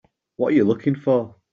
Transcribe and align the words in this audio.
What 0.35 0.53
are 0.53 0.55
you 0.55 0.63
looking 0.63 0.95
for? 0.95 1.35